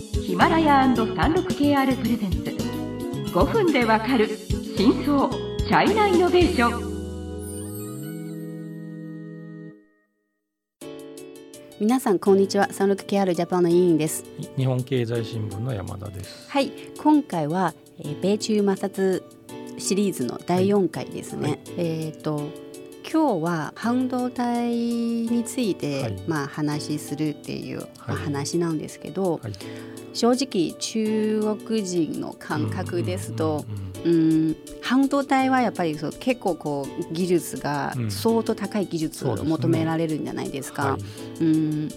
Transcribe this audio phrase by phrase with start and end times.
[0.00, 2.38] ヒマラヤ &36KR プレゼンツ。
[3.32, 4.28] 5分でわかる
[4.76, 6.90] 真相チャイナイノベーション。
[11.78, 12.72] 皆さんこんにちは。
[12.72, 14.24] サンロク KR ジャパンの委員です。
[14.56, 16.50] 日本経済新聞の山田です。
[16.50, 16.72] はい。
[16.98, 19.22] 今回は、えー、米中摩擦
[19.78, 22.69] シリーズの第4回ですね、はい、えっ、ー、と
[23.12, 29.52] 今日は半導体について、はい、まあ、話するっていう、まあ、話なんですけど、はい、
[30.12, 33.64] 正直中国人の感覚ですと、
[34.04, 40.96] うん半導体はやっぱりそう結構こう技術が相当高い技術を求められるんじゃないですか。
[41.38, 41.90] うん、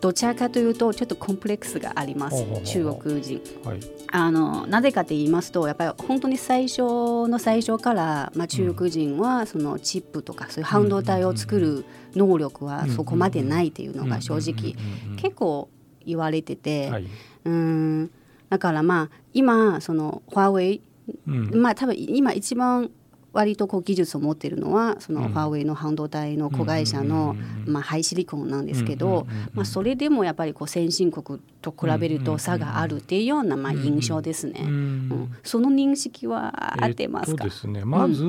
[0.00, 3.80] どちらかというとちょっとコンプレックスがあります中国人、はい、
[4.12, 6.82] あのなぜかと言いますとやっぱり本当に最初
[7.28, 11.84] の最初から、まあ、中国人はそのチップとかそういう半導体を作る
[12.14, 14.76] 能力はそこまでないっていうのが正直
[15.16, 15.68] 結構
[16.06, 17.06] 言われてて、はい、
[17.44, 18.10] うん。
[18.48, 20.82] だからまあ今そのファーウェイ、
[21.26, 22.90] うん、まあ多分今一番
[23.32, 34.60] 割とこう技術を持っているのはそのファーウェイの半導体の子会社の、まあ、ハイシリコンなんですけど、まあ、それでもやっぱりこう先進国と比べると差があるっていうようなまあ印象ですね。
[34.62, 38.24] うん、その認識は合ってますか、えですね、まず、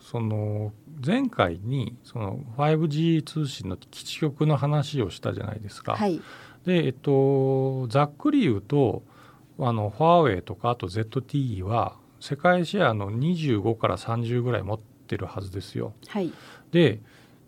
[0.00, 0.72] その
[1.04, 5.96] 前回にその 5G 通信の基地局の話をしたじゃないですか。
[5.96, 6.20] はい、
[6.64, 9.02] で、えっと、ざっくり言うと
[9.58, 15.92] あのファーウェイとかあと ZTE は世界シェアの25から30ぐらい持ってるはずですよ。
[16.08, 16.32] はい、
[16.70, 17.00] で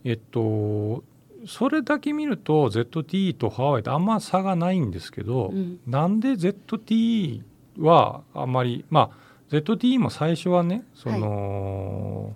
[0.04, 1.04] えっと
[1.46, 7.42] それだけ見ると ZTE とファーウェイってあんま差がないんですけど、うん、なんで ZTE
[7.78, 12.34] はあんまりまあ ZTE も最初はねその、はい、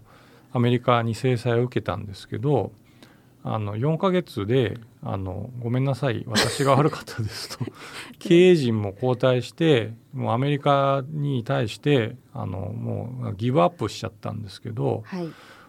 [0.52, 2.72] アメリカに制裁を受けたんですけど
[3.44, 7.64] あの4ヶ月であのごめんなさい私が悪かったですと。
[8.20, 15.28] 経営陣も交代してもうアメリカに対してあのもうギブアップしちゃったんですけど、はい、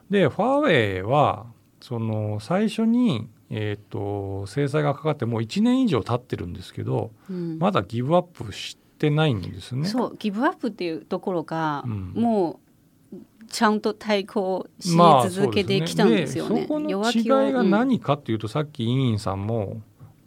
[0.10, 1.48] でファーウェイは
[1.82, 9.88] その最初に、えーと、制裁がかかってもう1年以上経ってるんですけど、うん、まだギブアップしてないんですね。
[9.88, 12.63] そうギブアップっていうところが、うん、もう
[13.50, 14.96] ちゃんと対抗し
[15.30, 16.56] 続けてきたんですよね。
[16.56, 19.82] まあ、そこの違いが何かっていうと、うん、さっき委員さんも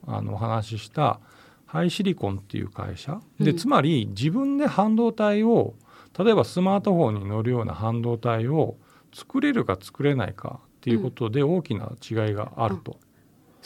[0.06, 1.20] あのお話しした
[1.66, 3.20] ハイシリコンっていう会社。
[3.40, 5.74] で、つまり自分で半導体を
[6.18, 8.76] 例えばスマートフォンに乗るような半導体を
[9.12, 12.92] 作れるか作れないかっていうことで大きな違いがあると。
[12.92, 13.06] うん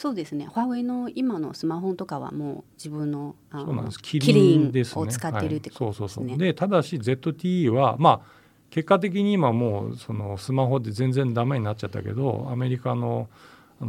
[0.01, 0.47] そうですね。
[0.47, 4.01] ファーウェイの今のスマホとかはもう自分のそうなんです。
[4.01, 6.01] キリンです、ね、を使ってるってことですね。
[6.01, 6.37] はい、そうそうそう。
[6.39, 8.40] でただし ZTE はまあ
[8.71, 13.29] 結果的に今もうそのスマホで全然ダメになっちゃったけどアメリカの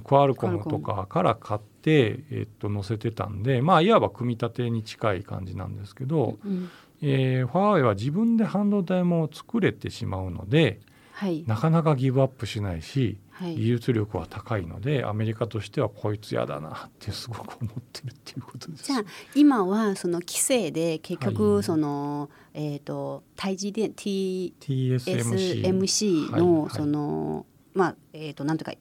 [0.05, 6.69] クアルコムとかから買って、えっと、載せてたんでまあいわば組み立てに近い感じなんですけど、うん、
[7.01, 10.81] えー、ファーウェイは自分で半導体も作れてしまうので、
[11.23, 18.87] はい、なかなかギブアップしないし、はい、技術力は高いのでアメリカとしてはこいつやだなってすごく思ってるっていうことです。
[18.87, 19.05] じゃあ
[19.37, 23.73] 今はその規制で結局その、はい、えっ、ー、と対 T
[24.59, 28.73] TSMC のその、まあえっ、ー、となんとか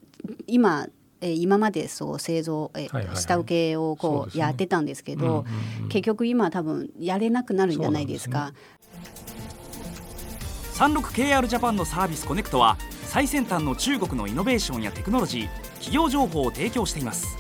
[0.48, 0.88] 今
[1.22, 5.46] え今までそう製造、え下請けをこうやってたんですけど、
[5.90, 8.54] 結局今多分やれなくなるんじゃないですか。
[10.82, 17.38] 36KR ジャパンのサービスコネクトは最先端の中国のイノベーションやテクノロジー企業情報を提供しています。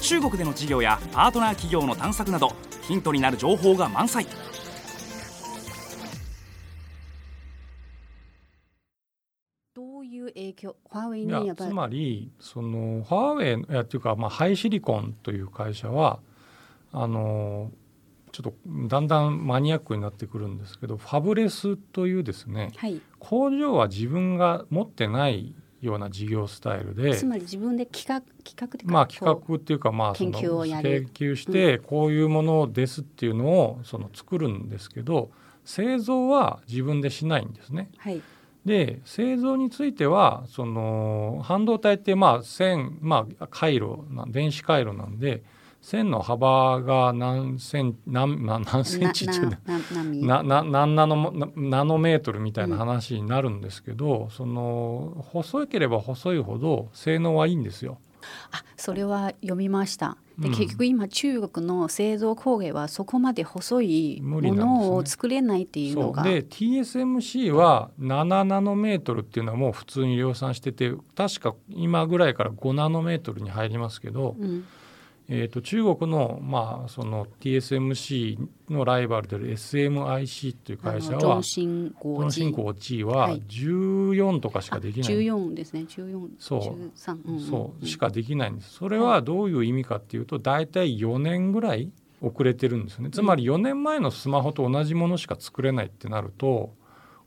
[0.00, 4.28] 中国での事業やパートナー企業の探索などヒントになる情報が満載。
[9.74, 16.20] どういう影響ファーウェイにやっぱりつまりそのファーウェイやっていうか、まあ、ハイシリコンという会社は
[16.92, 17.72] あの
[18.38, 31.08] ちょっとだんだんマニアックになってくるんですけどファブレスというですね、はい、工場は自分が持ってないような事業スタイルでつまり自分で企画企画っていうかまあ企画っていうかまあ研究をやる。
[31.16, 35.30] 研究してこういうものですっていうのをその作るんですけど
[35.64, 37.90] 製造は自分でしないんですね。
[37.98, 38.22] はい。
[38.64, 43.98] で製造についてはその半導体ってまあ線まあ回路
[44.28, 45.42] 電子回路なんで
[45.80, 49.58] 線の幅が何セン何何センチっていう
[50.26, 57.98] なな何ナノナノメートルみたいな話になるんですけど、うん、その細ければ細いほど性能はいいんですよ。
[58.50, 60.16] あそれは読みました。
[60.38, 66.22] で、結局今中国の製造工芸はそこまで細いものを作れないっていうのが。
[66.22, 74.36] で、ね、TSMC は7ナノメートルっていうのはもう普通に量産してて確か今ぐらいから5ナノメートルに入りますけど。
[74.38, 74.64] うん
[75.30, 78.38] えーと、中国の,、まあその TSMC
[78.70, 85.80] のライバルである SMIC という会社は中芯国 G は14とかしかできない、はい、14ですね。
[85.80, 88.72] 14そう、うん、そうしかできないんです。
[88.72, 91.92] それはどういう意味かっていうと大体4年ぐらい
[92.22, 93.10] 遅れてるんですね。
[93.10, 96.74] つまり4年前のスマホと同じものしか作れないってなると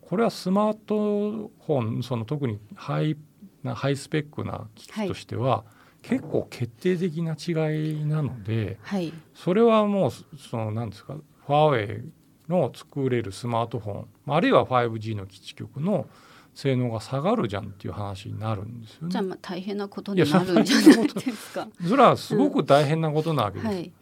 [0.02, 3.16] これはスマートフォンその特にハイ
[3.64, 12.12] ハイスペックな機器としては、はい結構決定的な違いなので、はい、それはもうその何ですかファーウェイ
[12.50, 16.08] の作れるスマートフォンあるいは 5G の基地局の
[16.54, 19.12] 性能が下がるじゃんっていう話になるんですよね。
[19.12, 21.68] じゃあまあ大変なことになるんじゃないですか。
[21.88, 23.70] それはすごく大変なことなわけです。
[23.70, 23.94] うんはい、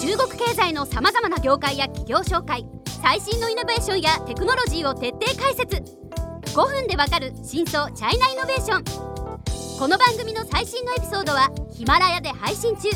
[0.00, 2.64] 中国経済のさまざまな業界や企業紹介
[3.02, 5.82] 最新のイノベーションやテクノロジーを徹底解説
[6.58, 9.78] 5分でわかる真相チャイナイノベーション。
[9.78, 12.88] この番組の最新のエピソードはヒマラヤで配信中。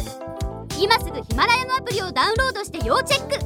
[0.80, 3.36] 今すぐヒマラヤのアプリをダウンロードして要チェック。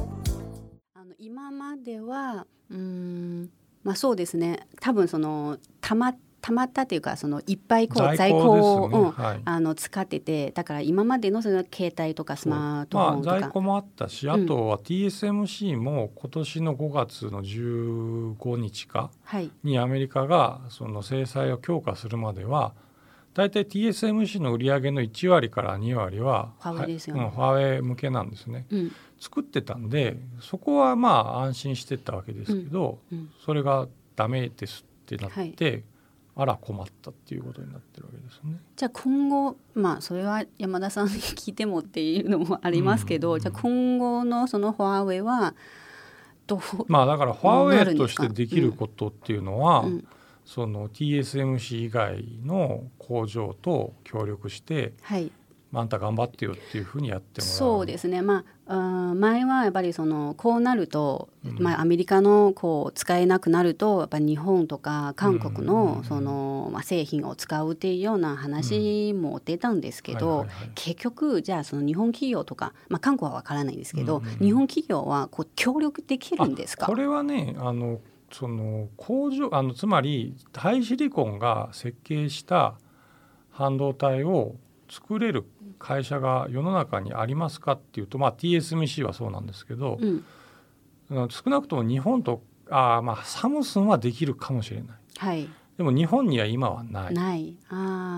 [0.95, 3.51] あの今まではうん
[3.83, 4.65] まあそうですね。
[4.81, 6.15] 多分そのたま
[6.47, 8.97] たまったというかそのいっぱいこう在庫を、ね。
[8.97, 19.11] うんはい、あの使っててだから今までのその携帯とかスマートフォンとか、まあ、在庫もあったし、あとは TSMC も今年の5月の15日か
[19.65, 22.73] にアメリカがその制裁を強化するまでは
[23.33, 33.17] 大体 TSMC の売り上げの1割から2割はファーウェイですよね、ファーウェイ向けなんですね、うん、作ってたんでそこはまあ安心してたわけですけど、うん。
[33.17, 35.83] うん、それがダメですってなって、はい
[36.39, 38.59] あら困ったっていうことになってるわけですね。
[38.75, 43.35] じゃあ今後まあそれは山田さんに聞いてもっていうのもありますけど、うん。
[43.35, 45.55] うん、じゃあ今後のそのファーウェイは
[46.45, 50.07] どうまあだからファーウェイとしてできることっていうのは、うんうん、
[50.45, 55.31] その TSMC 以外の工場と協力して、はい、
[55.73, 57.57] あんた頑張ってよっていうふうにやってもらう。
[57.57, 58.21] そうですね。
[58.21, 76.85] まあ前はやっぱりそのこうなると、うん、まあ、アメリカのこう使えなくなるとやっぱ日本とか韓国のその、まあ、製品を使うっていうような話も出たんですけど、結局じゃあその日本企業とか、まあ、韓国は分からないんですけど、うんうん、日本企業はこう協力できるんですか？
[76.85, 77.99] これはねあの
[78.31, 82.75] その工場あのつまりハイシリコンが設計した
[83.51, 84.55] 半導体を
[84.89, 85.45] 作れる
[85.79, 94.87] 会社が世の中にありますかっていうと、まあ、TSMC はそうなんですけど、うん、少なくとも日本とあまあサムスンはできるかもしれない、
[95.17, 97.13] はい、でも日本には今はない。
[97.13, 97.55] ない。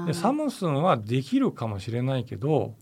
[0.07, 2.73] でサムスンはできるかもしれないけど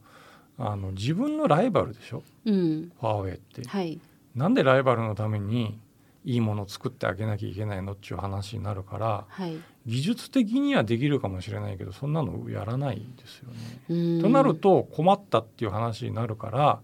[0.58, 4.00] あの自分のライバルでしょ、うん、ファーウェイって、はい、
[4.36, 5.80] なんでライバルのために
[6.28, 13.50] いいものを作ってあげなきゃいけないのっていう話になるから、はい、技術的にはできるかもしれないけどそんなのやらないですよ
[13.88, 14.22] ね。
[14.22, 16.82] となると困ったっていう話になるから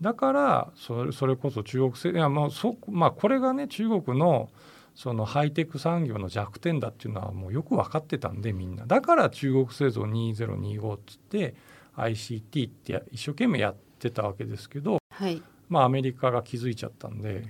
[0.00, 4.50] だからそれそれこそ中国製いやもうそ、まあ、これがね中国の
[4.94, 8.86] そのハイテク産業の弱点だっていうのはもうよく分かってたんでみんな。
[8.86, 11.56] だから中国製造2025っつって
[11.96, 17.42] ICT って一生懸命やってたわけですけど、はい、まあアメリカが気づいちゃったんで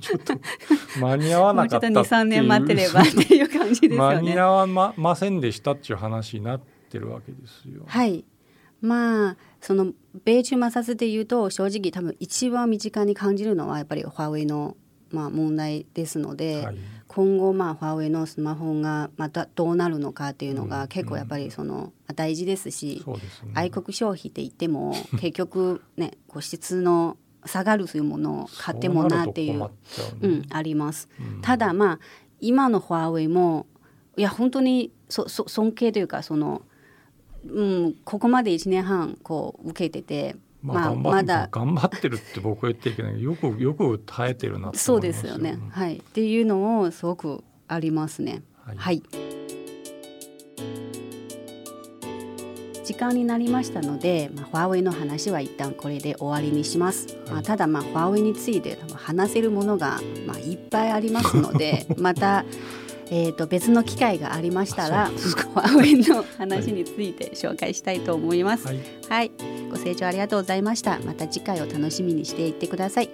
[0.00, 0.34] ちょっと
[1.00, 4.16] 間に合わなかったっていうもうちょっと23年待ってればっていう感じですよね。
[4.16, 6.60] 間に合わまませんでしたっていう話になっ
[6.90, 7.82] てるわけですよ。
[7.86, 8.24] はい。
[8.80, 9.92] まあその
[10.24, 14.76] 米中摩擦でいうと正直多分一番身近に感じるのはやっぱりファーウェイの
[15.10, 16.76] まあ問題ですので、はい、
[17.08, 27.16] 今後まあファーウェイのスマホがまたどうなるのかっていうのが結構やっぱりその大事ですし、うんうんすね、愛国消費って言っても 結局ね個室の
[27.46, 29.68] 下がるというものを買ってもなっていう、ね、
[30.22, 31.98] うん、あります、うん、ただまあ
[32.40, 33.66] 今のファーウェイも
[34.16, 36.62] いや本当にそそ尊敬というかその、
[37.46, 48.42] うん、ここまで1年半こう受けててまあ、まだ頑張ってるって僕は言ってるけどよくよく耐えてるなそうですよね、はい、っていうのをすごくありますね。
[48.66, 49.02] はい、はい
[52.90, 62.44] 時間になりましたので、まあ、ファーウェイの話は一旦これで終わりにします、はい、まあ、ただまあファーウェイについて話せるものがまあいっぱいありますので また
[63.12, 68.78] えー、と別の機会がありましたらファーウェイの話について紹介したいと思います、はい、
[69.08, 69.32] はい、
[69.68, 71.00] ご清聴ありがとうございました。
[71.00, 73.10] また次回を楽しみにしていってください